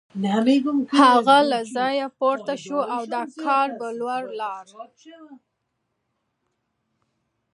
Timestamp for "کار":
3.43-3.67